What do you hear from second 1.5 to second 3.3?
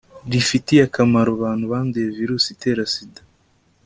banduye virusi itera sida